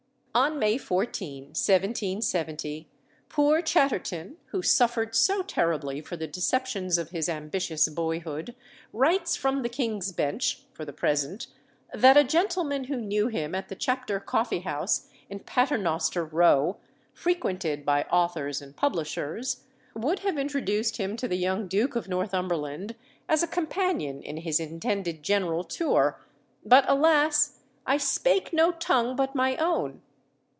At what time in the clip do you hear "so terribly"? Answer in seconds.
5.13-5.99